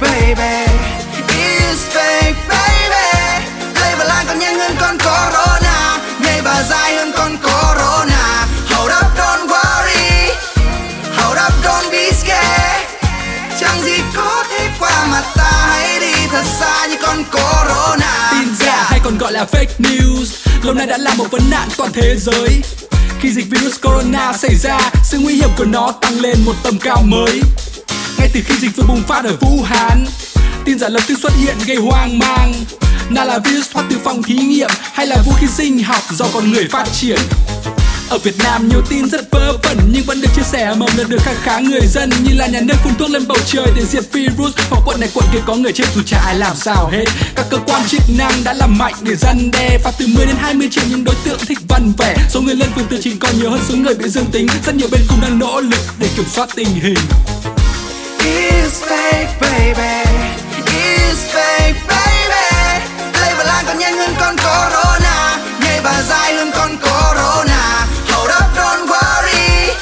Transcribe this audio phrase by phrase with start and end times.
[0.00, 0.72] baby.
[1.28, 3.08] It's fake, baby.
[3.80, 5.98] Lấy và lan còn nhanh hơn con corona.
[6.20, 8.46] Nhảy và dài hơn con corona.
[8.70, 10.34] Hold up, don't worry.
[11.16, 12.86] Hold up, don't be scared.
[13.60, 18.30] Chẳng gì có thể qua mặt ta Hãy đi thật xa như con corona.
[18.30, 20.26] Tin giả hay còn gọi là fake news,
[20.62, 22.62] lâu nay đã là một vấn nạn toàn thế giới.
[23.20, 26.78] Khi dịch virus corona xảy ra, sự nguy hiểm của nó tăng lên một tầm
[26.78, 27.40] cao mới
[28.18, 30.04] ngay từ khi dịch vừa bùng phát ở vũ hán,
[30.64, 32.52] tin giả lập tức xuất hiện gây hoang mang.
[33.10, 36.26] Nào là virus thoát từ phòng thí nghiệm hay là vũ khí sinh học do
[36.34, 37.18] con người phát triển?
[38.08, 41.08] Ở Việt Nam nhiều tin rất vớ vẩn nhưng vẫn được chia sẻ mầm lần
[41.08, 43.84] được khá khá người dân như là nhà nước phun thuốc lên bầu trời để
[43.84, 46.90] diệt virus hoặc quận này quận kia có người chết dù chả ai làm sao
[46.92, 47.04] hết.
[47.34, 50.36] Các cơ quan chức năng đã làm mạnh để răn đe, phạt từ 10 đến
[50.38, 52.16] 20 triệu những đối tượng thích văn vẻ.
[52.30, 54.46] Số người lên phường tự trình còn nhiều hơn số người bị dương tính.
[54.66, 56.98] Rất nhiều bên cũng đang nỗ lực để kiểm soát tình hình.
[58.28, 59.94] It's fake baby.
[60.66, 62.84] It's fake baby.
[63.20, 65.38] Lấy và lan còn nhanh hơn con corona.
[65.64, 67.86] Nhảy và dài hơn con corona.
[68.12, 69.74] Hold up don't worry.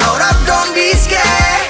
[0.00, 1.66] Hold up don't be scared.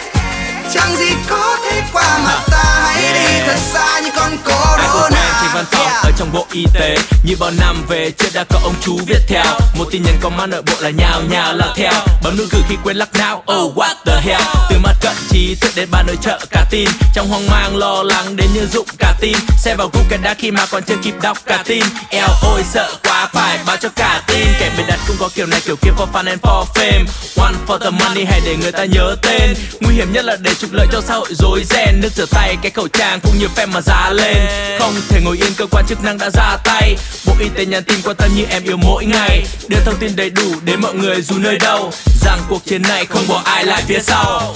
[0.74, 2.64] Chẳng gì có thể qua mặt ta
[2.94, 5.50] Hãy đi thật xa như con corona.
[5.54, 6.02] văn phòng Yeah.
[6.04, 6.96] ở trong bộ y tế.
[7.22, 9.44] Như bao năm về chưa đã có ông chú viết theo.
[9.78, 11.92] Một tin nhắn có mang nội bộ là nhào nhào lao theo.
[12.22, 14.42] Bấm nút gửi khi quên lắc não Oh what the hell?
[14.70, 14.92] Từ mắt
[15.50, 16.88] cận thức đến ba nơi chợ cả tin.
[17.14, 19.36] Trong hoang mang lo lắng đến như dụng cả tin.
[19.58, 21.84] Xe vào Google đã khi mà còn chưa kịp đọc cả tin.
[22.10, 24.46] Eo ôi sợ quá phải báo cho cả tin.
[24.60, 27.04] Kẻ bày đặt cũng có kiểu này kiểu kia for fun and for fame.
[27.36, 29.54] One for the money hay để người ta nhớ tên.
[29.80, 32.00] Nguy hiểm nhất là để trục lợi cho xã hội rối ren.
[32.00, 34.36] Nước rửa tay, cái khẩu trang cũng như phép mà giá lên.
[34.78, 36.96] Không thể ngồi yên cơ quan chức năng đã ra tay.
[37.26, 39.46] Bộ y tế nhắn tin quan tâm như em yêu mỗi ngày.
[39.68, 41.92] Đưa thông tin đầy đủ đến mọi người dù nơi đâu.
[42.24, 44.54] Rằng cuộc chiến này không bỏ ai lại phía sau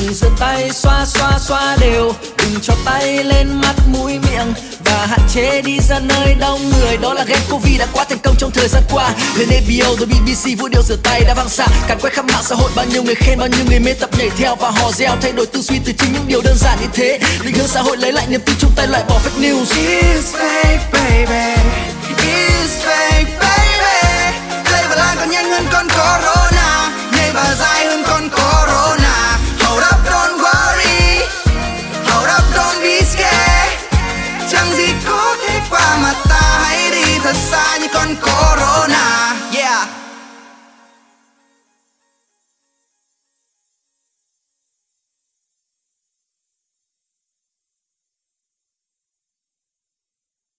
[0.00, 4.52] đừng giơ tay xoa xoa xoa đều, đừng cho tay lên mắt mũi miệng.
[4.84, 8.18] Và hạn chế đi ra nơi đông người, đó là game covid đã quá thành
[8.18, 9.14] công trong thời gian qua.
[9.36, 11.66] Lên ABO rồi BBC vũ điệu rửa tay đã vang xa.
[11.88, 14.10] Càn quét khắp mạng xã hội, bao nhiêu người khen, bao nhiêu người mê tập
[14.18, 14.56] nhảy theo.
[14.56, 17.18] Và hò reo, thay đổi tư duy từ chính những điều đơn giản như thế.
[17.44, 19.64] Định hướng xã hội lấy lại niềm tin chung tay loại bỏ fake news.
[19.64, 21.09] It's fake baby
[38.22, 38.59] rencor